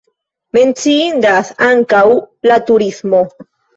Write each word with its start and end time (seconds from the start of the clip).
Menciindas 0.57 1.51
ankaŭ 1.67 2.03
la 2.53 2.59
turismo. 2.71 3.21